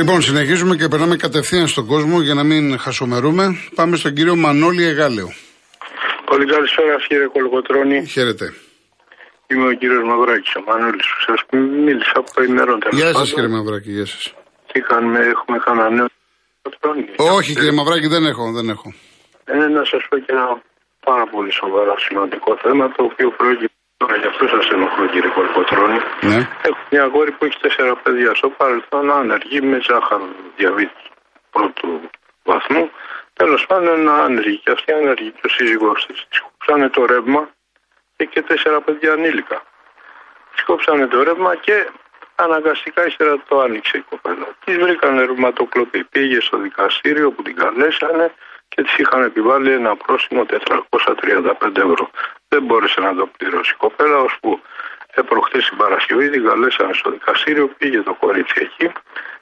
[0.00, 3.44] Λοιπόν, συνεχίζουμε και περνάμε κατευθείαν στον κόσμο για να μην χασομερούμε.
[3.74, 5.28] Πάμε στον κύριο Μανώλη Εγάλεο.
[6.30, 8.06] Πολύ καλησπέρα κύριε Κολοκοτρώνη.
[8.06, 8.46] Χαίρετε.
[9.50, 11.40] Είμαι ο κύριος Μαυράκης, ο Μανώλης που σας
[11.86, 12.78] μίλησα από ημερών.
[12.90, 14.34] Γεια σας κύριε Μαυράκη, γεια σας.
[14.72, 16.06] Τι κάνουμε, έχουμε κανένα νέο.
[17.38, 18.88] Όχι κύριε Μαυράκη, δεν έχω, δεν έχω.
[19.44, 20.46] Ε, να σας πω και ένα
[21.08, 25.98] πάρα πολύ σοβαρό σημαντικό θέμα το οποίο προέκυψε τώρα γι' αυτό σας ενοχλώ κύριε Κολοκοτρώνη.
[26.20, 26.48] Ναι.
[26.68, 31.06] Έχω μια αγόρη που έχει τέσσερα παιδιά στο παρελθόν άνεργη με ζάχαρο διαβήτης
[31.50, 32.10] πρώτου
[32.44, 32.90] βαθμού.
[33.32, 36.26] Τέλος πάντων άνεργη και αυτή άνεργη και ο σύζυγός της.
[36.30, 37.48] Της κόψανε το ρεύμα
[38.16, 39.62] και, και τέσσερα παιδιά ανήλικα.
[40.52, 41.88] Της κόψανε το ρεύμα και
[42.34, 44.46] αναγκαστικά ύστερα το άνοιξε η κοπέλα.
[44.64, 46.04] Της βρήκανε ρευματοκλοπή.
[46.04, 48.34] Πήγε στο δικαστήριο που την καλέσανε
[48.72, 52.04] και τη είχαν επιβάλει ένα πρόστιμο 435 ευρώ.
[52.52, 54.52] Δεν μπόρεσε να το πληρώσει η κοπέλα, ώσπου
[55.30, 58.86] προχτέ την Παρασκευή την καλέσανε στο δικαστήριο, πήγε το κορίτσι εκεί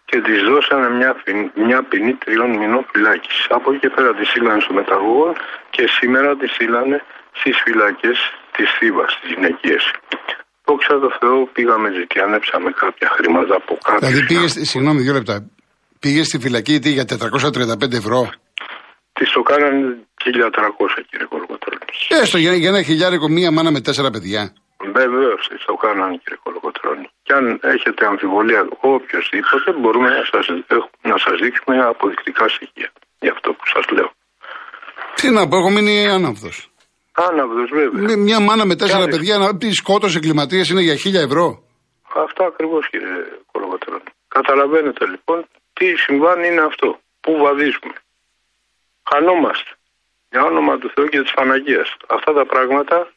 [0.09, 3.47] και της δώσανε μια, ποινή- μια ποινή τριών μηνών φυλάκισης.
[3.57, 5.29] Από εκεί και πέρα τη στείλανε στο μεταγωγό
[5.75, 6.99] και σήμερα τη στείλανε
[7.39, 8.19] στις φυλακές
[8.57, 9.79] της Θήβας, στι γυναικείε.
[10.67, 14.11] Δόξα τω Θεώ, πήγαμε ζητιανέψαμε κάποια χρήματα από κάποιους.
[14.11, 15.37] Δηλαδή πήγες, στη- συγγνώμη, δύο λεπτά.
[16.01, 18.21] Πήγες στη φυλακή τι, για 435 ευρώ;
[19.19, 19.81] Τη το κάνανε
[20.25, 21.99] 1300 κύριε Κολοκοτρώνης.
[22.23, 24.43] Έστω για, για ένα χιλιάρικο μία μάνα με τέσσερα παιδιά.
[25.01, 27.07] Βεβαίως τη το κάνανε κύριε Κολοκοτρώνη.
[27.23, 27.45] Και αν
[27.75, 28.61] έχετε αμφιβολία
[28.95, 30.47] οποιοδήποτε μπορούμε να σας,
[31.11, 32.91] να σας δείξουμε αποδεικτικά στοιχεία
[33.25, 34.11] για αυτό που σας λέω.
[35.19, 36.57] Τι να πω, έχω μείνει άναυδος.
[37.27, 38.17] Άναυδος βέβαια.
[38.17, 39.17] Μια μάνα με τέσσερα Κι άλλοι.
[39.17, 41.47] παιδιά να πει σκότωσε εγκληματίες είναι για χίλια ευρώ.
[42.25, 43.17] Αυτά ακριβώς κύριε
[43.53, 44.11] Κολοκοτρώνη.
[44.37, 45.39] Καταλαβαίνετε λοιπόν
[45.73, 46.89] τι συμβάνει είναι αυτό.
[47.21, 47.95] Πού βαδίζουμε.
[49.11, 49.71] Χανόμαστε.
[50.31, 51.97] Για όνομα του Θεού και της Παναγίας.
[52.07, 53.13] Αυτά τα πράγματα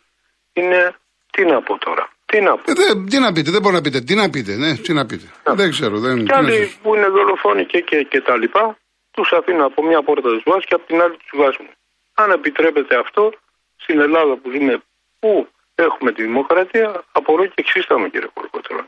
[0.54, 0.96] είναι,
[1.32, 2.10] τι να πω τώρα.
[2.26, 2.72] Τι να πω.
[2.72, 4.00] Ε, δεν- τι να πείτε, δεν μπορώ να πείτε.
[4.02, 5.28] Τι να πείτε, ναι, τι να πείτε.
[5.44, 6.00] Δεν ξέρω.
[6.00, 8.78] Δεν, Και τι να άλλοι σας- που είναι δολοφόνοι και, και, και τα λοιπά,
[9.12, 11.68] τους αφήνουν από μια πόρτα του βάζουν και από την άλλη τους βάζουν.
[12.14, 13.32] Αν επιτρέπεται αυτό,
[13.78, 14.82] στην Ελλάδα που ζούμε,
[15.20, 18.88] που έχουμε τη δημοκρατία, απορώ και εξίσταμε κύριε Κολοκοτρώνη.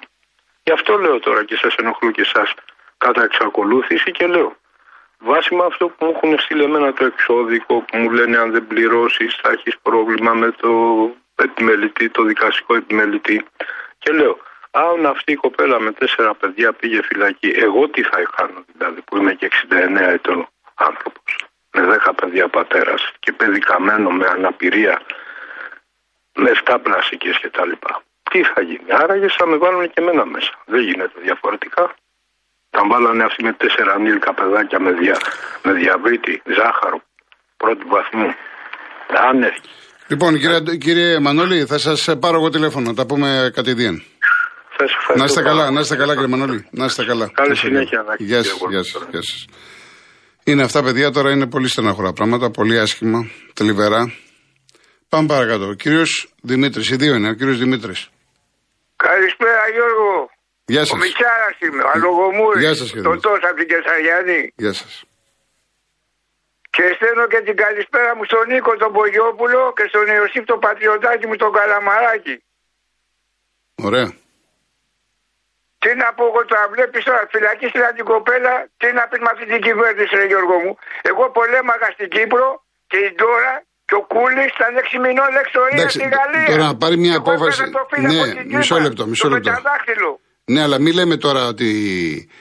[0.63, 2.47] Γι' αυτό λέω τώρα και σας ενοχλώ και εσά
[2.97, 4.55] κατά εξακολούθηση και λέω.
[5.25, 8.67] Βάσει με αυτό που μου έχουν στείλει εμένα το εξώδικο που μου λένε αν δεν
[8.67, 10.71] πληρώσεις θα έχεις πρόβλημα με το
[11.35, 13.45] επιμελητή, το δικαστικό επιμελητή.
[13.97, 14.37] Και λέω,
[14.71, 19.17] αν αυτή η κοπέλα με τέσσερα παιδιά πήγε φυλακή, εγώ τι θα κάνω δηλαδή που
[19.17, 21.45] είμαι και 69 ετών άνθρωπος.
[21.71, 25.01] Με 10 παιδιά πατέρας και παιδικαμένο με αναπηρία,
[26.33, 27.71] με 7 πλαστικές κτλ.
[28.31, 30.51] Τι θα γίνει, άραγες θα με βάλουν και εμένα μέσα.
[30.65, 31.93] Δεν γίνεται διαφορετικά.
[32.75, 35.17] Τα βάλανε αυτοί με τέσσερα ανήλικα παιδάκια με, δια,
[35.63, 36.97] με διαβήτη, ζάχαρο,
[37.61, 38.29] πρώτου βαθμού.
[39.29, 39.69] Άνεργοι.
[40.07, 44.03] Λοιπόν, κύριε, κύριε Μανώλη, θα σας πάρω εγώ τηλέφωνο, να τα πούμε κατηδίαν.
[44.77, 45.75] Σας ευχαριστώ Να είστε πάρα καλά, πολύ.
[45.75, 46.67] να είστε καλά, κύριε Μανώλη.
[46.71, 47.31] Να είστε καλά.
[47.33, 49.45] Καλή συνέχεια, να έχετε, Γεια κύριε σας, γεια σας.
[49.47, 49.53] Γordon.
[50.43, 53.19] Είναι αυτά, παιδιά, τώρα είναι πολύ στεναχωρά πράγματα, πολύ άσχημα,
[53.53, 54.13] θλιβερά.
[55.09, 55.67] Πάμε παρακάτω.
[55.67, 58.09] Ο κύριος Δημήτρης, οι δύο είναι, ο κύριος Δημήτρης.
[58.95, 60.29] Καλησπέρα Γιώργο.
[60.65, 60.91] Γεια σας.
[60.91, 62.61] Ο Μιτσάρας είμαι, ο Αλογομούρης.
[62.63, 63.35] Γεια σας, κύριε Το Μιτσάρα.
[63.35, 64.41] τόσο από την Κεσαριανή.
[64.63, 64.93] Γεια σας.
[66.75, 71.25] Και στέλνω και την καλησπέρα μου στον Νίκο τον Πογιόπουλο και στον Ιωσήφ τον Πατριωτάκη
[71.27, 72.35] μου τον Καλαμαράκη.
[73.87, 74.07] Ωραία.
[75.83, 79.45] Τι να πω εγώ τώρα, βλέπεις τώρα φυλακή στην κοπέλα, τι να πεις με αυτή
[79.51, 80.73] την κυβέρνηση, ρε Γιώργο μου.
[81.09, 82.47] Εγώ πολέμαγα στην Κύπρο
[82.91, 83.53] και η τώρα
[83.87, 86.45] και ο Κούλης ήταν 6 μηνών εξορία Εντάξει, στη Γαλλία.
[86.51, 89.03] τώρα να πάρει μια Εγώ απόφαση- έπαιρνα το φύλλο Ναι, από την μισό Κύπρα, λεπτό,
[89.11, 89.51] μισό το λεπτό.
[90.45, 90.53] Πενταδάχτυλο.
[90.53, 91.69] Ναι, αλλά μην λέμε τώρα ότι.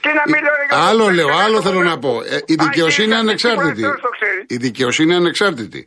[0.01, 1.99] Τι να μην λέω, ρε Γιώργο, Άλλο που λέω, έκανα άλλο το θέλω να κόμμα.
[1.99, 2.23] πω.
[2.35, 3.83] Ε, η Α, δικαιοσύνη είναι εσύ, ανεξάρτητη.
[3.85, 4.43] Αυτός το ξέρεις.
[4.47, 5.81] Η δικαιοσύνη είναι ανεξάρτητη.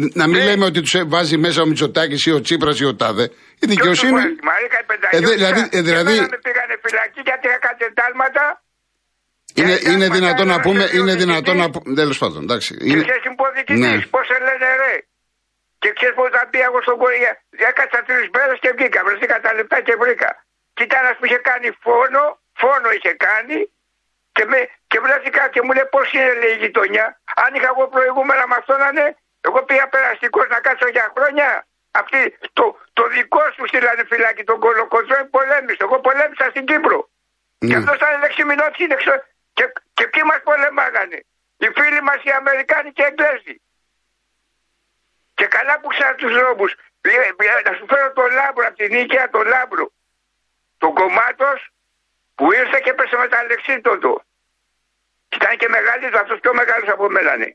[0.00, 0.44] Ν- Να μην Ναι.
[0.48, 3.24] λέμε ότι τους βάζει μέσα ο Μητσοτάκης ή ο Τσίπρας ή ο Τάδε.
[3.64, 4.12] Η δικαιοσύνη.
[4.12, 5.28] Ποιος το βάζει, Μαρίκα η Ε, Πενταγιώτησα.
[5.28, 8.44] δε- δηλαδή- ε, δηλαδή- Εμένα με πήγανε φυλακή γιατί είχα κάτι εντάλματα.
[9.60, 10.82] Είναι, Και είναι έκανα δυνατόν να πατέρα πούμε.
[10.86, 11.24] σε Είναι διοικητή.
[11.24, 11.88] δυνατόν να πούμε.
[12.00, 12.70] Τέλος πάντων, εντάξει.
[12.76, 13.02] Και Είναι...
[13.08, 13.92] ξέρεις υποδικητής, Ναι.
[14.14, 14.94] πώς σε λένε ρε;
[15.82, 17.32] Και ξέρεις πώς θα πει εγώ στον κορία.
[17.70, 18.98] Έκατσα τρεις μέρες και βγήκα.
[19.06, 20.30] Βρεθήκα τα λεπτά και βρήκα.
[20.74, 23.58] Και ήταν ένας που είχε κάνει φόνο, φόνο είχε κάνει.
[24.32, 27.20] Και, με, και βρέθηκα και μου λέει πώς είναι λέει η γειτονιά.
[27.44, 31.66] Αν είχα εγώ προηγούμενα με αυτόν να είναι, εγώ πήγα περαστικός να κάτσω για χρόνια.
[31.90, 35.82] Αυτή, το, το δικό σου στείλανε φυλάκι, τον κολοκοτρόι πολέμησε.
[35.86, 36.98] Εγώ πολέμησα στην Κύπρο.
[37.58, 37.76] Και Ναι.
[37.76, 39.14] αυτός ήταν δεξιμινό σύνδεξο.
[39.56, 41.18] Και, και ποιοι μας πολεμάγανε.
[41.62, 43.54] Οι φίλοι μας οι Αμερικάνοι και οι Εγγλέζοι.
[45.34, 46.64] Και καλά που ξέρω τους δρόμου.
[47.64, 49.92] Να σου φέρω τον λάμπρο από την Νίκαια, τον λάμπρο.
[50.84, 51.58] Τον κομμάτος
[52.36, 54.12] που ήρθε και έπεσε με τα αλεξίπτωτο.
[55.36, 57.50] Ήταν και μεγαλύτερος, αυτός πιο μεγάλος από μένα είναι.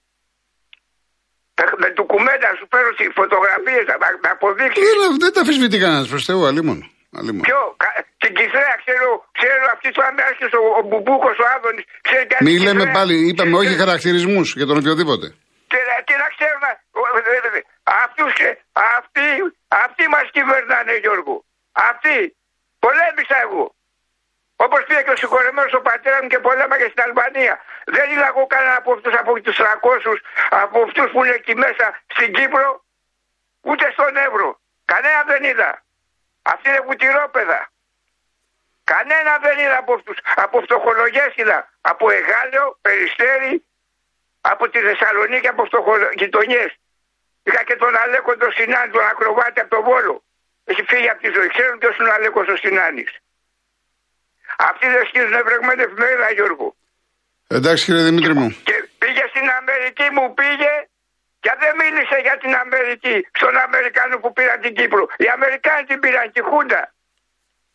[1.83, 2.89] Με του κουμέντα σου φέρω
[3.21, 3.85] φωτογραφίες,
[4.23, 4.83] με αποδείξεις.
[4.87, 6.79] Δεν, δεν τα αφισβητεί κανένας προς Θεού, αλλήμον.
[7.19, 7.43] Αλλήμον.
[7.49, 9.07] Ποιο, κα- την Κυθρέα ξέρω,
[9.39, 12.97] ξέρω αυτή του Αμέρικης, ο, ο Μπουμπούκος, ο Άδωνης, ξέρει και Μη την λέμε Κυθρέα.
[12.97, 15.25] πάλι, είπαμε όχι χαρακτηρισμούς για τον οποιοδήποτε.
[15.71, 16.63] Τι, να- τι να ξέρουν,
[16.99, 17.61] ο- ε, ε, ε,
[18.03, 18.51] αυτούς, ε,
[18.97, 19.27] αυτοί,
[19.85, 21.35] αυτοί μας κυβερνάνε Γιώργο.
[21.89, 22.17] Αυτοί,
[22.79, 23.75] πολέμησα εγώ.
[24.55, 27.59] Όπως πήγε και ο συγχωρεμένος ο πατέρας μου και πολέμαγε στην Αλβανία.
[27.85, 31.85] Δεν είδα εγώ κανένα από αυτούς από τους 300, από αυτούς που είναι εκεί μέσα
[32.07, 32.83] στην Κύπρο,
[33.61, 34.59] ούτε στον Εύρο.
[34.85, 35.83] Κανένα δεν είδα.
[36.41, 37.71] Αυτοί είναι βουτυρόπεδα.
[38.83, 40.17] Κανένα δεν είδα από αυτούς.
[40.35, 41.69] Από φτωχολογιέ είδα.
[41.81, 43.65] Από Εγάλεο, Περιστέρι,
[44.41, 46.65] από τη Θεσσαλονίκη, από φτωχογειτονιέ.
[47.43, 50.23] Είχα και τον Αλέκο τον Σινάνη, τον ακροβάτη από τον Βόλο.
[50.71, 51.48] Έχει φύγει από τη ζωή.
[51.56, 53.06] Ξέρουν ποιο είναι ο Αλέκο ο Σινάνη.
[54.69, 56.68] Αυτοί δεν στείλουν ευρεγμένη εφημερίδα, Γιώργο.
[57.57, 58.48] Εντάξει κύριε Δημήτρη μου.
[58.69, 60.74] Και πήγε στην Αμερική, μου πήγε
[61.44, 65.04] και δεν μίλησε για την Αμερική, στον Αμερικάνο που πήραν την Κύπρο.
[65.24, 66.81] Οι Αμερικάνοι την πήραν, τη Χούντα.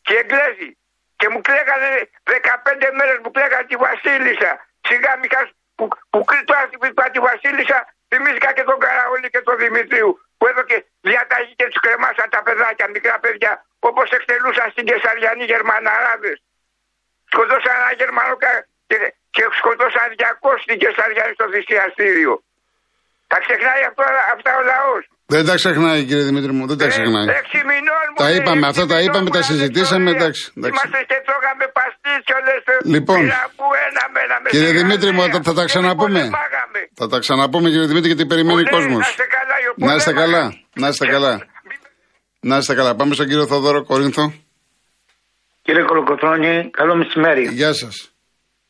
[0.04, 0.70] Και οι Εγγλέζοι.
[1.18, 1.90] Και μου κλαίγανε
[2.24, 4.52] 15 μέρες μου κλαίγανε τη Βασίλισσα.
[4.88, 5.40] Σιγά μηχά
[5.76, 6.54] που, που κρύτω
[6.88, 7.78] είπα τη Βασίλισσα,
[8.10, 10.10] θυμήθηκα και τον Καραόλη και τον Δημητρίου.
[10.44, 10.78] Που έδωκε
[11.10, 13.52] διαταγή και του κρεμάσαν τα παιδάκια, μικρά παιδιά,
[13.88, 16.36] όπως εκτελούσαν στην Κεσαριανή Γερμαναράδες.
[17.32, 18.96] Σκοτώσαν ένα Γερμανό κα- και,
[19.34, 22.34] και σκοτώσαν 200 στην Κεσαριανή στο θυσιαστήριο.
[23.32, 24.02] Τα ξεχνάει αυτό,
[24.34, 25.02] αυτά ο λαός.
[25.34, 27.26] Δεν τα ξεχνάει κύριε Δημήτρη μου, δεν τα ξεχνάει.
[27.42, 30.08] Έξι μηνών μου Τα λέει, είπαμε, έξι αυτά τα μηνών είπαμε, μου τα να συζητήσαμε,
[30.10, 30.20] ιστορία.
[30.20, 30.72] εντάξει, εντάξει.
[30.74, 32.62] Είμαστε και τρώγαμε παστίτσιο, λες,
[32.94, 33.20] Λοιπόν,
[33.58, 35.34] πού ένα με ένα με Κύριε στη Δημήτρη μου, Γαλλία.
[35.36, 36.18] θα- θα τα Και ξαναπούμε.
[36.24, 36.80] πολεμάγαμε.
[37.00, 39.02] Θα τα ξαναπούμε κύριε Δημήτρη γιατί περιμένει ο Πολύ, κόσμος.
[39.76, 41.40] Να είστε καλά, Ιω, Να είστε καλά, πολέμαγα.
[41.40, 41.46] να είστε καλά.
[42.40, 42.94] Να είστε καλά.
[42.94, 44.32] Πάμε στον κύριο Θοδόρο Κορίνθο.
[45.62, 47.48] Κύριε Κολοκοτρώνη, καλό μεσημέρι.
[47.48, 48.10] Γεια σας.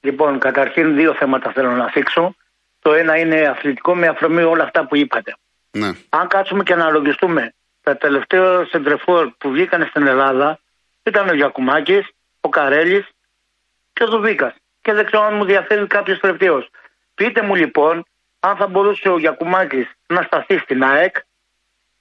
[0.01, 2.35] Λοιπόν, καταρχήν δύο θέματα θέλω να θίξω.
[2.81, 5.37] Το ένα είναι αθλητικό με αφορμή όλα αυτά που είπατε.
[5.71, 5.91] Ναι.
[6.09, 10.59] Αν κάτσουμε και αναλογιστούμε, τα τελευταία σεντρεφόρ που βγήκαν στην Ελλάδα
[11.05, 12.05] ήταν ο Γιακουμάκης,
[12.41, 13.06] ο Καρέλης
[13.93, 14.55] και ο Δουβίκας.
[14.83, 16.69] Και δεν ξέρω αν μου διαφέρει κάποιος τελευταίος.
[17.15, 18.05] Πείτε μου λοιπόν
[18.49, 21.17] αν θα μπορούσε ο Γιακουμάκης να σταθεί στην ΑΕΚ,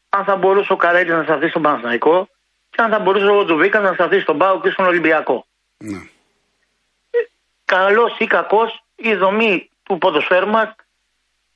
[0.10, 2.30] αν θα μπορούσε ο Καρέλης να σταθεί στον Παναθηναϊκό
[2.70, 5.46] και αν θα μπορούσε ο Δουβίκας να σταθεί στον ΠΑΟ και στον Ολυμπιακό
[5.78, 6.02] ναι.
[7.66, 10.76] καλός ή κακός η δομή του ποδοσφαίρου μας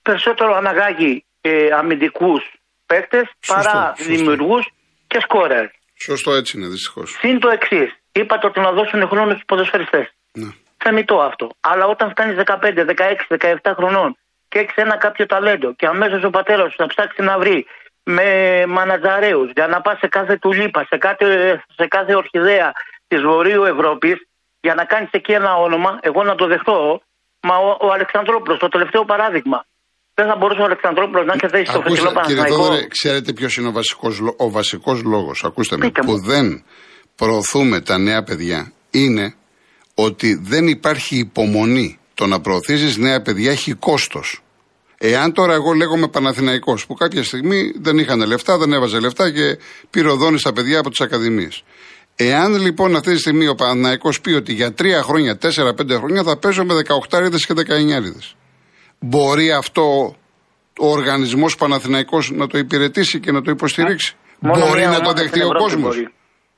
[0.01, 2.42] περισσότερο αναγάγει ε, αμυντικούς
[2.86, 4.13] παίκτες παρά σωστό.
[4.13, 4.68] δημιουργούς
[5.07, 5.66] και σκόρερ.
[6.00, 7.18] Σωστό έτσι είναι δυστυχώς.
[7.19, 7.95] Συν το εξής.
[8.12, 10.13] Είπατε ότι να δώσουν χρόνο στους ποδοσφαιριστές.
[10.31, 10.50] Ναι.
[10.78, 11.50] Θεμητό αυτό.
[11.60, 12.86] Αλλά όταν φτάνει 15,
[13.30, 14.18] 16, 17 χρονών
[14.50, 17.66] και έχει ένα κάποιο ταλέντο και αμέσως ο πατέρας σου θα ψάξει να βρει
[18.04, 18.28] με
[18.68, 21.26] μανατζαρέους για να πας σε κάθε τουλίπα, σε κάθε,
[21.78, 22.72] σε κάθε ορχιδέα
[23.08, 24.18] της Βορείου Ευρώπης
[24.62, 27.02] για να κάνεις εκεί ένα όνομα, εγώ να το δεχτώ.
[27.42, 29.66] Μα ο, ο Αλεξανδρόπουλος, το τελευταίο παράδειγμα.
[30.14, 32.64] Δεν θα μπορούσε ο Αλεξανδρόπουλος να έχει θέση στο Ακούστε, φετινό κύριε Παναθηναϊκό.
[32.64, 36.12] Θόδωρε, ξέρετε ποιος είναι ο βασικός ο βασικός λόγος, ακούστε με, Πείτε μου.
[36.12, 36.64] που δεν
[37.16, 39.36] προωθούμε τα νέα παιδιά είναι
[39.96, 41.97] ότι δεν υπάρχει υπομονή.
[42.18, 44.42] Το να προωθήσεις νέα παιδιά έχει κόστος.
[44.98, 49.58] Εάν τώρα εγώ λέγομαι Παναθηναϊκός που κάποια στιγμή δεν είχαν λεφτά, δεν έβαζε λεφτά και
[49.90, 51.64] πυροδόνει τα παιδιά από τις ακαδημίες.
[52.16, 56.38] Εάν λοιπόν αυτή τη στιγμή ο Παναθηναϊκός πει ότι για τρία χρόνια, τέσσερα-πέντε χρόνια θα
[56.38, 56.74] παίζω με
[57.10, 57.62] 18 και 19
[59.00, 60.16] Μπορεί αυτό
[60.80, 65.00] ο οργανισμός Παναθηναϊκός να το υπηρετήσει και να το υποστηρίξει; Μόνο μπορεί μία να το
[65.00, 66.08] ομάδα δεχτεί στην ο Ευρώπη κόσμος; μπορεί.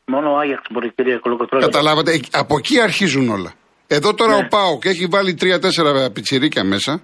[0.06, 1.64] Μόνο ο Άγιαξ μπορεί, κύριε Κολοκοτρώνη.
[1.64, 3.54] Καταλάβατε, εκ- από εκεί αρχίζουν όλα.
[3.92, 7.02] Εδώ τώρα ο Πάοκ έχει βάλει τρία-τέσσερα πιτσιρίκια μέσα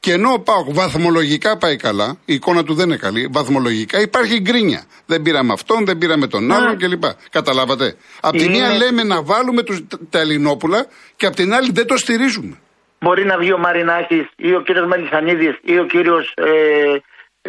[0.00, 4.40] και ενώ ο Πάοκ βαθμολογικά πάει καλά, η εικόνα του δεν είναι καλή, βαθμολογικά υπάρχει
[4.40, 4.84] γκρίνια.
[5.06, 7.04] Δεν πήραμε αυτόν, δεν πήραμε τον άλλον κλπ.
[7.30, 7.96] Καταλάβατε.
[8.20, 9.78] Απ' τη μία Είναι- λέμε να βάλουμε τους,
[10.10, 12.56] τα Ελληνόπουλα και απ' την άλλη δεν το στηρίζουμε.
[13.00, 16.44] Μπορεί να βγει ο Μαρινάκης ή ο κύριος Μελισανίδης ή ο κύριος ε,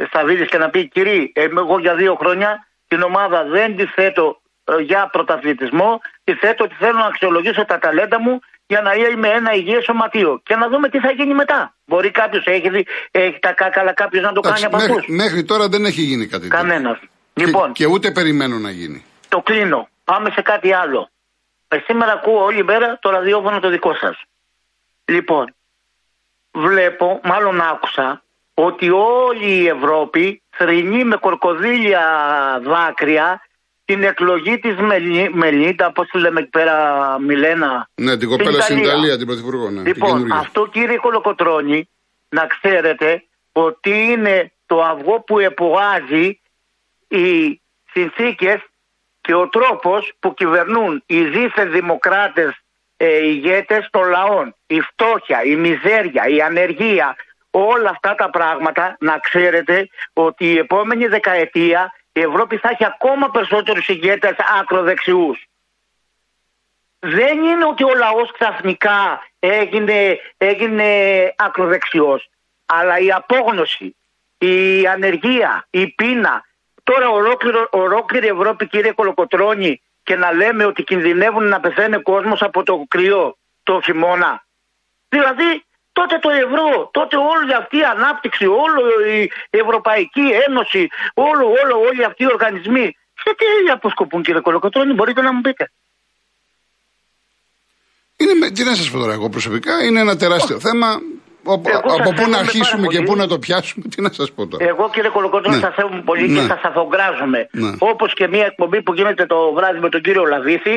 [0.08, 4.42] Σταβίδης και να πει: Κύριε, ε, εγώ για δύο χρόνια την ομάδα δεν τη θέτω
[4.64, 6.00] ε, για πρωταθλητισμό.
[6.24, 10.42] Τη θέτω ότι θέλω να αξιολογήσω τα ταλέντα μου για να είμαι ένα υγιές σωματείο.
[10.46, 11.74] Και να δούμε τι θα γίνει μετά.
[11.86, 14.96] Μπορεί κάποιος έχει, δει- έχει τα κάκα, αλλά κάποιος να το κάνει Εντάξει, από αυτούς.
[15.08, 16.58] μέχρι, μέχρι τώρα δεν έχει γίνει κάτι τέτοιο.
[16.68, 16.98] Κανένας.
[17.34, 19.04] Και, Λοιπόν, και ούτε περιμένω να γίνει.
[19.30, 19.88] το κλείνω.
[20.04, 21.10] Πάμε σε κάτι άλλο.
[21.68, 24.22] Ε, σήμερα ακούω όλη μέρα το ραδιόφωνο το δικό σας.
[25.06, 25.56] Λοιπόν,
[26.52, 32.02] βλέπω, μάλλον άκουσα, ότι όλη η Ευρώπη θρυνεί με κορκοδίλια
[32.64, 33.42] δάκρυα
[33.88, 35.30] την εκλογή της Μελι...
[35.34, 36.76] Μελίτα, πώς τη λέμε εκεί πέρα,
[37.20, 37.90] Μιλένα.
[37.96, 39.70] Ναι, την κοπέλα στην Ιταλία, την Πρωθυπουργό.
[39.70, 40.36] Ναι, την Λοιπόν, καινούργια.
[40.36, 41.90] αυτό κύριε Κολοκοτρώνη,
[42.30, 46.40] να ξέρετε ότι είναι το αυγό που εποάζει
[47.08, 48.60] οι συνθήκες
[49.22, 52.60] και ο τρόπος που κυβερνούν οι δίθεν δημοκράτες
[52.98, 54.56] ε, ηγέτες των λαών.
[54.68, 57.16] Η φτώχεια, η μιζέρια, η ανεργία,
[57.52, 63.30] όλα αυτά τα πράγματα να ξέρετε ότι η επόμενη δεκαετία η Ευρώπη θα έχει ακόμα
[63.30, 65.48] περισσότερους ηγέτες ακροδεξιούς.
[67.00, 70.86] Δεν είναι ότι ο λαός ξαφνικά έγινε, έγινε
[71.38, 72.30] ακροδεξιός,
[72.66, 73.96] αλλά η απόγνωση,
[74.38, 76.46] η ανεργία, η πείνα.
[76.84, 82.64] Τώρα ολόκληρο, ολόκληρη Ευρώπη κύριε Κολοκοτρώνη και να λέμε ότι κινδυνεύουν να πεθαίνει κόσμος από
[82.64, 84.46] το κρυό το χειμώνα.
[85.10, 85.66] Δηλαδή
[86.00, 88.82] τότε το ευρώ, τότε όλη αυτή η ανάπτυξη, όλη
[89.58, 90.84] η Ευρωπαϊκή Ένωση,
[91.30, 92.88] όλο, όλο, όλοι αυτοί οι οργανισμοί,
[93.24, 93.46] σε τι
[93.78, 95.66] αποσκοπούν κύριε Κολοκοτρώνη, μπορείτε να μου πείτε.
[98.22, 100.90] Είναι, τι να σας πω τώρα, εγώ προσωπικά είναι ένα τεράστιο θέμα.
[102.00, 104.66] από πού να αρχίσουμε και πού να το πιάσουμε, τι να σας πω τώρα.
[104.72, 105.64] Εγώ κύριε Κολοκοτρώνη ναι.
[105.66, 106.40] σας θέλουμε πολύ ναι.
[106.40, 107.48] και σας αφογκράζομαι.
[107.52, 107.72] Ναι.
[107.80, 110.76] Όπως και μια εκπομπή που γίνεται το βράδυ με τον κύριο Λαβίθη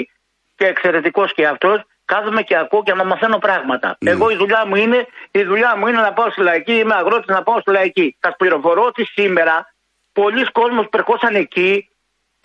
[0.56, 1.78] και εξαιρετικός και αυτός,
[2.12, 3.96] κάθομαι και ακούω και να μαθαίνω πράγματα.
[4.00, 4.10] Ναι.
[4.10, 7.26] Εγώ η δουλειά μου είναι, η δουλειά μου είναι να πάω στη λαϊκή, είμαι αγρότης
[7.26, 8.16] να πάω στη λαϊκή.
[8.20, 9.74] Θα πληροφορώ ότι σήμερα
[10.12, 11.89] πολλοί κόσμοι περχόσαν εκεί,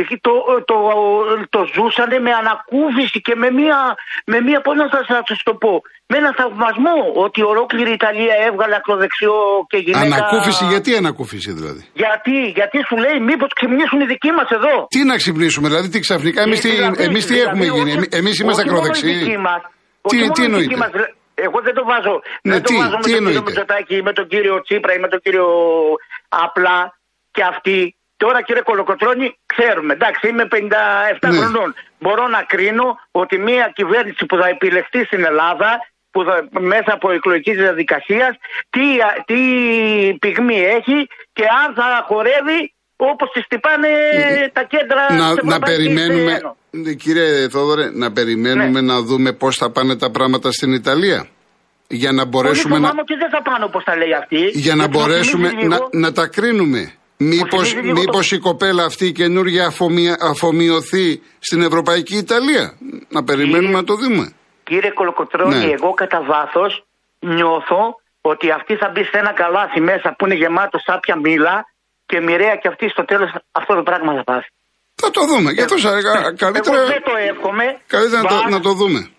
[0.02, 0.34] εκεί το,
[0.70, 0.78] το,
[1.54, 3.78] το, ζούσαν με ανακούφιση και με μία,
[4.32, 5.74] με μία πώς να σας, το πω,
[6.10, 9.38] με ένα θαυμασμό ότι ολόκληρη η Ιταλία έβγαλε ακροδεξιό
[9.72, 10.06] και γυναίκα...
[10.10, 15.02] Ανακούφιση, γιατί ανακούφιση δηλαδή; Γιατί, γιατί σου λέει μήπως ξυπνήσουν οι δικοί μας εδώ; Τι
[15.12, 18.62] να ξυπνήσουμε, δηλαδή τι ξαφνικά, εμείς, τι, δηλαδή, εμείς τι δηλαδή, έχουμε γίνει, εμείς είμαστε
[18.66, 19.18] ακροδεξιοί.
[20.12, 20.78] Τι, τι εννοείται.
[20.78, 20.92] Μας,
[21.46, 24.14] εγώ δεν το βάζω, ναι, δεν τι, το βάζω τι με τον κύριο Μητσοτάκη, με
[24.14, 25.48] τον κύριο Τσίπρα ή με τον κύριο
[26.30, 26.78] Απλά
[27.32, 30.58] και αυτοί Τώρα κύριε Κολοκοτρώνη ξέρουμε, εντάξει είμαι 57
[31.22, 31.38] ναι.
[31.38, 31.70] χρονών.
[32.00, 35.70] Μπορώ να κρίνω ότι μια κυβέρνηση που θα επιλεχθεί στην Ελλάδα
[36.12, 38.34] που θα, μέσα από εκλογικής διαδικασίας
[38.70, 38.86] τι,
[39.26, 39.40] τι
[40.24, 42.60] πυγμή έχει και αν θα χορεύει
[42.96, 48.94] όπως τις τυπάνε ε, τα κέντρα να, να περιμένουμε, ναι, κύριε Θόδωρε, να περιμένουμε ναι.
[48.94, 51.28] να δούμε πώς θα πάνε τα πράγματα στην Ιταλία.
[51.88, 52.88] Για να μπορέσουμε να...
[52.88, 54.60] ότι δεν θα πάνε όπως τα λέει αυτή.
[54.60, 56.94] Για να μπορέσουμε να, να τα κρίνουμε.
[57.18, 59.74] Μήπως, μήπως η κοπέλα αυτή η καινούργια
[60.22, 62.78] αφομοιωθεί στην Ευρωπαϊκή Ιταλία;
[63.10, 64.34] Να περιμένουμε να το δούμε.
[64.64, 65.72] Κύριε Κολοκοτρώνη, ναι.
[65.72, 66.86] εγώ κατά βάθος
[67.20, 67.82] νιώθω
[68.22, 71.66] ότι αυτή θα μπει σε ένα καλάθι μέσα που είναι γεμάτο σάπια μήλα
[72.06, 74.50] και μοιραία και αυτή στο τέλος αυτό το πράγμα θα πάθει.
[74.96, 75.52] Θα το δούμε.
[75.52, 75.76] Για αυτό
[76.36, 76.78] καλύτερα.
[76.78, 77.66] Εγώ δεν το εύχομαι.
[77.88, 79.10] Καλύτερα να, το, να το δούμε.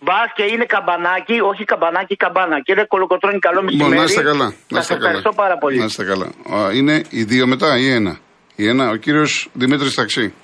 [0.00, 2.60] Μπας και είναι καμπανάκι, όχι καμπανάκι, καμπάνα.
[2.60, 3.96] Κύριε Κολοκοτρόνη, καλό μεσημέρι.
[3.96, 4.54] Να είστε καλά.
[4.68, 5.78] Να είστε ευχαριστώ πάρα πολύ.
[5.78, 6.32] Να είστε καλά.
[6.74, 8.18] Είναι οι δύο μετά ή ένα;
[8.56, 10.34] Η ένα, ο κύριος Δημήτρης Ταξί.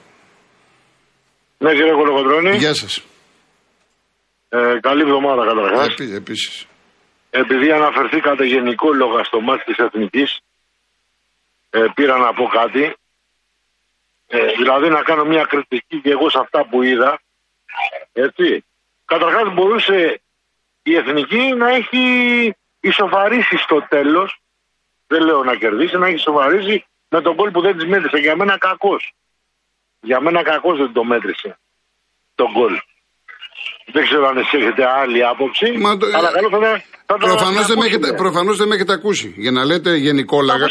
[1.58, 2.56] Ναι, κύριε Κολοκοτρόνη.
[2.56, 3.02] Γεια σας.
[4.48, 5.86] Ε, καλή εβδομάδα καταρχάς.
[5.86, 6.66] Επί, Επίσης.
[7.30, 8.44] Επειδή αναφερθήκατε
[8.96, 10.38] λόγα στο μάτι της Εθνικής,
[11.70, 12.94] ε, πήρα να πω κάτι.
[14.26, 17.20] Ε, δηλαδή να κάνω μια κριτική και εγώ σε αυτά που είδα.
[18.12, 18.64] Έτσι.
[19.04, 20.22] Καταρχάς μπορούσε
[20.82, 24.40] η εθνική να έχει ισοφαρίσει στο τέλος,
[25.06, 28.16] δεν λέω να κερδίσει, να έχει ισοφαρίσει με τον κόλ που δεν της μέτρησε.
[28.16, 29.14] Για μένα κακός.
[30.00, 31.58] Για μένα κακός δεν το μέτρησε
[32.34, 32.78] τον κόλ.
[33.94, 35.66] Δεν ξέρω αν εσείς έχετε άλλη άποψη.
[35.84, 36.06] Μα το...
[36.16, 39.34] Αλλά καλό θα ήταν Προφανώς δεν, με έχετε, προφανώς δεν με έχετε ακούσει.
[39.36, 40.64] Για να λέτε γενικόλαγα.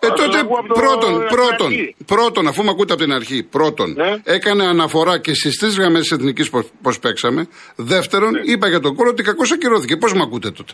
[0.00, 0.38] Ε, τότε
[0.74, 1.72] πρώτον, πρώτον,
[2.06, 4.14] πρώτον, αφού με ακούτε από την αρχή, πρώτον, ναι.
[4.24, 7.48] έκανε αναφορά και στις τρεις γραμμές της εθνικής πώ παίξαμε.
[7.76, 8.40] Δεύτερον, ναι.
[8.44, 9.96] είπα για τον κόρο ότι κακώς ακυρώθηκε.
[9.96, 10.72] Πώς με ακούτε τότε;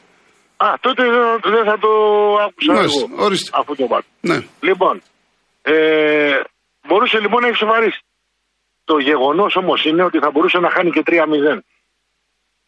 [0.56, 1.02] Α, τότε
[1.54, 1.88] δεν θα το
[2.46, 3.24] άκουσα ναι, εγώ.
[3.24, 3.50] Ορίστε.
[3.52, 4.06] Αφού το πάτε.
[4.20, 4.38] Ναι.
[4.60, 5.02] Λοιπόν,
[5.62, 5.74] ε,
[6.88, 8.00] μπορούσε λοιπόν να έχει σοβαρήσει.
[8.90, 11.58] Το γεγονός όμως είναι ότι θα μπορούσε να χάνει και 3-0.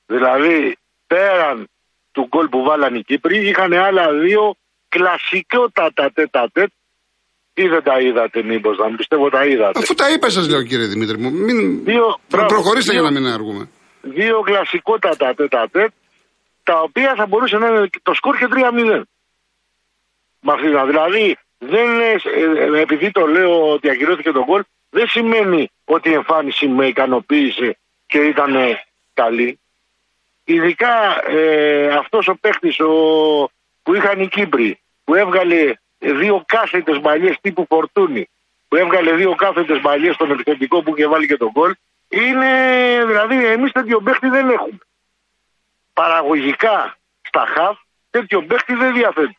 [0.07, 1.69] Δηλαδή, πέραν
[2.13, 3.49] του γκολ που βάλαν οι Κύπροι.
[3.49, 4.43] Είχαν άλλα δύο
[4.89, 6.71] κλασικότατα τέτα τέτ.
[7.55, 9.79] Ή δεν τα είδατε, μήπως, να πιστεύω τα είδατε.
[9.79, 11.31] Αφού τα είπα, σας λέω, κύριε Δημήτρη μου.
[11.31, 11.85] Μην...
[11.85, 13.69] Δύο, προχωρήστε δύο, για να μην αργούμε.
[14.03, 15.91] Δύο κλασικότατα τέτα τέτ,
[16.63, 19.03] τα οποία θα μπορούσε να είναι το σκορ και 3-0.
[20.41, 22.15] Με αυτή δηλαδή, δεν ε,
[22.77, 27.78] ε, επειδή το λέω ότι ακυρώθηκε τον γκολ, δεν σημαίνει ότι η εμφάνιση με ικανοποίησε
[28.07, 28.57] και ήταν
[29.14, 29.61] καλή.
[30.45, 32.90] Ειδικά ε, αυτός ο παίχτης ο,
[33.83, 38.28] που είχαν οι Κύπροι, που έβγαλε δύο κάθετες μπαλιές τύπου Φορτούνη,
[38.68, 41.75] που έβγαλε δύο κάθετες μπαλιές στον επιθετικό που είχε βάλει και τον γκολ,
[42.09, 44.78] είναι, δηλαδή εμείς τέτοιο παίχτη δεν έχουμε.
[45.92, 47.78] Παραγωγικά στα χαφ
[48.11, 49.37] τέτοιο παίχτη δεν διαθέτει.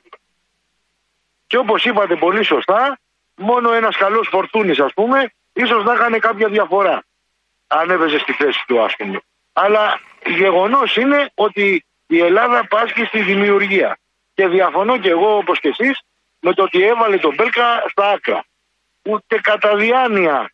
[1.47, 2.99] Και όπως είπατε πολύ σωστά,
[3.35, 6.97] μόνο ένας καλός Φορτούνης ας πούμε, ίσως να έκανε κάποια διαφορά.
[7.67, 9.19] Αν έπαιζε στη θέση του ας πούμε.
[9.53, 9.99] Αλλά
[10.41, 13.97] γεγονός είναι ότι η Ελλάδα πάσχει στη δημιουργία.
[14.33, 15.95] Και διαφωνώ και εγώ όπως και εσείς
[16.39, 18.43] με το ότι έβαλε τον Μπέλκα στα άκρα.
[19.11, 20.51] Ούτε κατά διάνοια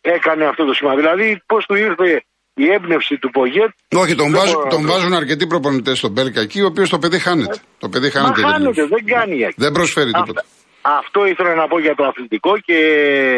[0.00, 0.94] έκανε αυτό το σημείο.
[0.94, 3.70] Δηλαδή πώς του ήρθε η έμπνευση του Πογέτ.
[3.96, 7.58] Όχι, τον, βάζουν, τον βάζουν αρκετοί προπονητές στον Μπέλκα εκεί, ο οποίος το παιδί χάνεται.
[7.78, 8.40] Το παιδί χάνεται.
[8.40, 9.48] Μα χάνεται, δεν κάνει.
[9.56, 10.44] Δεν προσφέρει τίποτα.
[10.82, 12.78] Αυτό ήθελα να πω για το αθλητικό και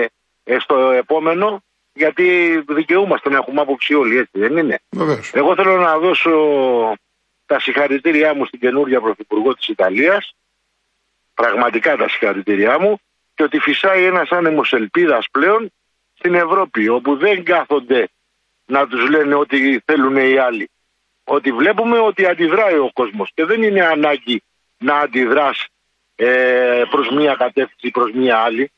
[0.02, 0.06] ε,
[0.58, 1.62] στο επόμενο,
[1.92, 4.80] γιατί δικαιούμαστε να έχουμε άποψη όλοι, έτσι δεν είναι.
[4.90, 5.30] Βεβαίως.
[5.34, 6.30] Εγώ θέλω να δώσω
[7.46, 10.34] τα συγχαρητήριά μου στην καινούργια Πρωθυπουργό της Ιταλίας,
[11.34, 13.00] πραγματικά τα συγχαρητήριά μου,
[13.34, 15.72] και ότι φυσάει ένας άνεμος ελπίδας πλέον
[16.14, 18.08] στην Ευρώπη, όπου δεν κάθονται
[18.66, 20.70] να τους λένε ότι θέλουν οι άλλοι.
[21.24, 24.42] Ότι βλέπουμε ότι αντιδράει ο κόσμος και δεν είναι ανάγκη
[24.78, 25.66] να αντιδράς
[26.14, 28.70] ε, προς μία κατεύθυνση ή προς μία άλλη.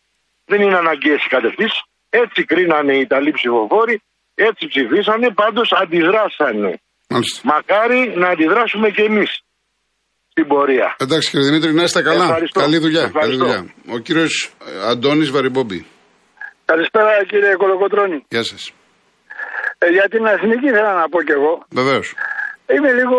[0.51, 1.81] Δεν είναι αναγκαίες οι κατευθύνσεις.
[2.23, 3.97] Έτσι κρίνανε οι Ιταλοί ψηφοφόροι,
[4.35, 6.73] έτσι ψηφίσανε, πάντως αντιδράσανε.
[7.09, 7.41] Μάλιστα.
[7.45, 9.31] Μακάρι να αντιδράσουμε και εμείς
[10.31, 10.89] στην πορεία.
[10.99, 12.25] Εντάξει κύριε Δημήτρη, να είστε καλά.
[12.25, 12.61] Ευχαριστώ.
[12.61, 13.01] Καλή δουλειά.
[13.01, 13.45] Καλή Ευχαριστώ.
[13.45, 13.61] δουλειά.
[13.95, 15.87] Ο κύριος ε, Αντώνης Βαριμπόμπη.
[16.65, 18.25] Καλησπέρα κύριε Κολοκοτρώνη.
[18.29, 18.73] Γεια σας.
[19.79, 21.53] Ε, για την εθνική ήθελα να πω κι εγώ.
[21.71, 22.15] Βεβαίως.
[22.75, 23.19] Είμαι λίγο,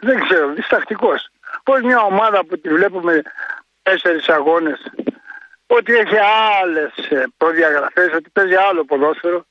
[0.00, 1.20] δεν ξέρω, διστακτικός.
[1.64, 3.22] Πώς μια ομάδα που τη βλέπουμε
[3.82, 4.78] τέσσερις αγώνες,
[5.66, 6.16] ότι έχει
[6.62, 6.92] άλλες
[7.36, 9.44] προδιαγραφές, ότι παίζει άλλο ποδόσφαιρο.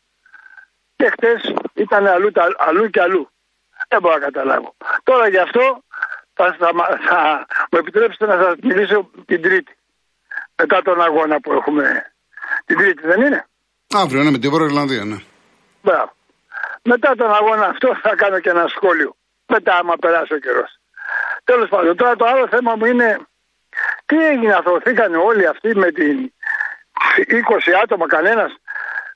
[0.95, 3.29] Και χτες ήταν αλλού, τα- αλλού και αλλού.
[3.87, 4.75] Δεν μπορώ να καταλάβω.
[5.03, 5.83] Τώρα γι' αυτό
[6.33, 6.71] θα, θα,
[7.07, 9.77] θα μου επιτρέψετε να σας μιλήσω την Τρίτη.
[10.55, 12.13] Μετά τον αγώνα που έχουμε.
[12.65, 13.45] Την Τρίτη, δεν είναι;
[13.95, 15.17] Αύριο είναι με τη Βόρεια Ιρλανδία, ναι.
[15.81, 16.13] Μπράβο.
[16.83, 19.15] Μετά τον αγώνα αυτό θα κάνω και ένα σχόλιο.
[19.47, 20.77] Μετά, άμα περάσει ο καιρός.
[21.43, 23.19] Τέλος πάντων, τώρα το άλλο θέμα μου είναι
[24.13, 26.15] τι έγινε, αθωθήκαν όλοι αυτοί με την
[27.27, 28.51] 20 άτομα, κανένας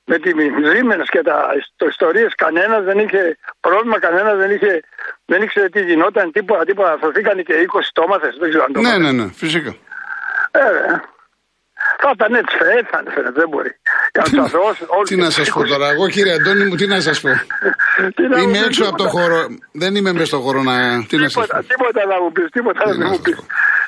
[0.10, 0.30] με τη
[0.72, 1.38] Siemens και τα
[1.89, 4.72] ιστορίες, κανένας δεν είχε πρόβλημα, κανένας δεν είχε.
[5.25, 6.92] Δεν ήξερε τι γινόταν, τίποτα, τίποτα.
[6.92, 8.34] Αθωθήκαν και 20 τόμαθες.
[8.39, 9.04] Δεν ξέρω αν το Ναι, μάθατε.
[9.12, 9.72] ναι, ναι, φυσικά.
[10.51, 10.86] Ε, ρε.
[12.01, 13.72] Θα ήταν έτσι, έτσι θα φαίνεται, δεν μπορεί.
[14.13, 15.68] Για να του αθωώσει όλους Τι να τους σας πω 20.
[15.68, 17.30] τώρα, εγώ κύριε Αντώνη μου, τι να σας πω.
[18.16, 19.10] Τι να Είμαι μου έξω πεις, από το τίποτα.
[19.24, 19.39] χώρο.
[19.82, 20.75] Δεν είμαι μέσα στο χώρο να.
[21.10, 21.68] Τι να σας Τίποτα, πω.
[21.74, 23.38] τίποτα να μου πεις, τίποτα Τι να να μου σας πεις.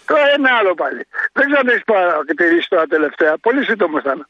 [0.10, 0.14] Πω.
[0.14, 1.02] Τώρα ένα άλλο πάλι.
[1.34, 3.38] Δεν ξέρω αν έχεις παρατηρήσει τώρα τελευταία.
[3.38, 4.28] Πολύ σύντομο θα είναι.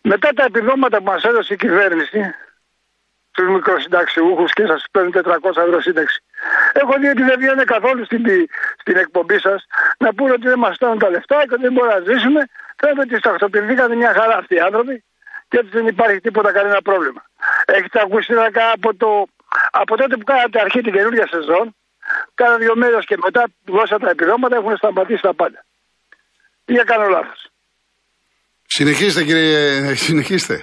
[0.00, 2.34] Μετά τα επιδόματα που μας έδωσε η κυβέρνηση
[3.30, 6.22] στου μικροσυνταξιούχους και σας παίρνουν 400 ευρώ σύνταξη.
[6.72, 8.24] Έχω δει ότι δεν βγαίνουν καθόλου στην,
[8.80, 9.66] στην εκπομπή σας
[9.98, 12.40] να πούνε ότι δεν μας στάνουν τα λεφτά και ότι δεν μπορούμε να ζήσουμε.
[12.76, 15.04] Φαίνεται ότι σταχτοποιηθήκαν μια χαρά αυτοί οι άνθρωποι
[15.48, 17.22] και έτσι δεν υπάρχει τίποτα κανένα πρόβλημα.
[17.64, 19.26] Έχετε ακούσει να από, το,
[19.70, 21.76] από τότε που κάνατε αρχή την καινούργια σεζόν,
[22.34, 25.64] κάνα δύο μέρες και μετά που δώσατε τα επιδόματα έχουν σταματήσει τα πάντα.
[26.64, 27.50] Ή κάνω λάθος.
[28.66, 30.60] Συνεχίστε κύριε, συνεχίστε.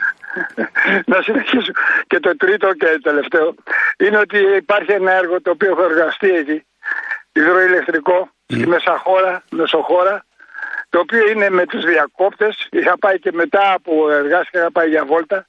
[1.12, 1.72] να συνεχίσω.
[2.08, 3.56] Και το τρίτο και τελευταίο
[3.98, 6.66] είναι ότι υπάρχει ένα έργο το οποίο έχω εργαστεί εκεί,
[7.32, 10.26] υδροηλεκτρικό, στη Μεσαχώρα, Μεσοχώρα,
[10.90, 12.68] το οποίο είναι με τους διακόπτες.
[12.72, 15.48] Είχα πάει και μετά που εργάστηκα, είχα πάει για βόλτα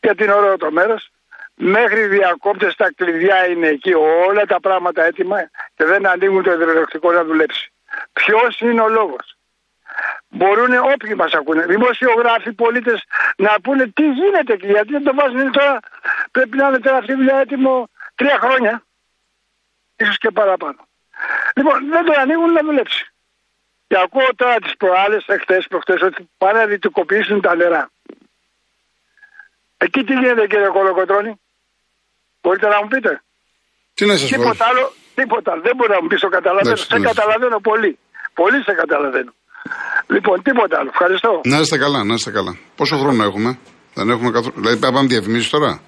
[0.00, 1.10] και την ωραίο το μέρος.
[1.58, 6.52] Μέχρι οι διακόπτες τα κλειδιά είναι εκεί, όλα τα πράγματα έτοιμα και δεν ανοίγουν το
[6.52, 7.72] υδροηλεκτρικό να δουλέψει.
[8.12, 9.36] Ποιος είναι ο λόγος;
[10.28, 13.04] Μπορούν όποιοι μας ακούνε, δημοσιογράφοι, πολίτες,
[13.36, 15.78] να πούνε τι γίνεται και γιατί δεν το βάζουν είναι τώρα.
[16.30, 18.82] Πρέπει να είναι τώρα αυτή η δουλειά έτοιμο τρία χρόνια.
[19.96, 20.88] ίσως και παραπάνω.
[21.56, 23.12] Λοιπόν, δεν το ανοίγουν να δουλέψει.
[23.86, 27.90] Και ακούω τώρα τις προάλλες, εχθές, προχτές, ότι πάνε να δυτικοποιήσουν τα νερά.
[29.76, 31.40] Εκεί τι γίνεται, κύριε Κολοκοτρόνη.
[32.46, 33.12] Μπορείτε να μου πείτε.
[33.96, 34.36] Τι να σας πω.
[34.36, 35.48] Τίποτα άλλο, τίποτα.
[35.52, 35.62] άλλο.
[35.68, 36.68] Δεν μπορεί να μου πεις το καταλαβαίνω.
[36.68, 37.20] Εντάξει, Σε τι να σας πω.
[37.20, 37.92] καταλαβαίνω πολύ.
[38.40, 39.32] Πολύ σε καταλαβαίνω.
[40.14, 40.90] Λοιπόν, τίποτα άλλο.
[40.94, 41.30] Ευχαριστώ.
[41.44, 42.52] Να είστε καλά, να είστε καλά.
[42.76, 43.50] Πόσο χρόνο έχουμε,
[43.94, 44.54] δεν έχουμε καθόλου.
[44.60, 45.80] Δηλαδή, θα πάμε διαφημίσεις τώρα;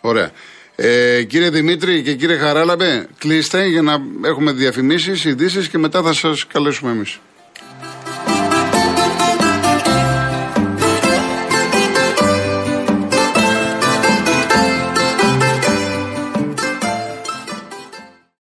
[0.00, 0.30] Ωραία.
[0.76, 6.12] Ε, κύριε Δημήτρη και κύριε Χαράλαμπε, κλείστε για να έχουμε διαφημίσεις, ειδήσεις και μετά θα
[6.12, 7.18] σας καλέσουμε εμείς.